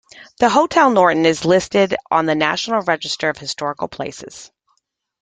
The 0.39 0.49
Hotel 0.49 0.89
Norton 0.89 1.27
is 1.27 1.45
listed 1.45 1.95
on 2.09 2.25
the 2.25 2.33
National 2.33 2.81
Register 2.81 3.29
of 3.29 3.37
Historic 3.37 3.77
Places. 3.91 4.51